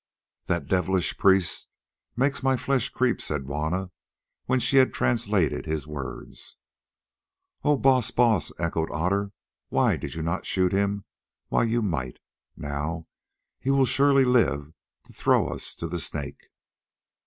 [0.47, 1.69] "That devilish priest
[2.15, 3.91] makes my flesh creep," said Juanna,
[4.47, 6.57] when she had translated his words.
[7.63, 7.77] "Oh!
[7.77, 9.31] Baas, Baas," echoed Otter,
[9.69, 11.05] "why did you not shoot him
[11.49, 12.17] while you might?
[12.57, 13.05] Now
[13.59, 16.47] he will surely live to throw us to the Snake."